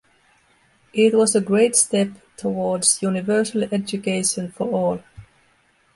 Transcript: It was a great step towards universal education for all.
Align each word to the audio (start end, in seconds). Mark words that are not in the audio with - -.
It 0.93 1.13
was 1.13 1.35
a 1.35 1.41
great 1.41 1.75
step 1.75 2.09
towards 2.35 3.03
universal 3.03 3.65
education 3.71 4.51
for 4.51 4.67
all. 4.67 5.03